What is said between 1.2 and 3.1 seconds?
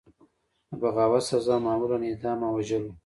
سزا معمولا اعدام او وژل وو.